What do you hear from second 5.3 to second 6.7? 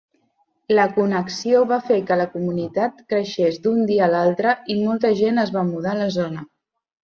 es va mudar a la zona.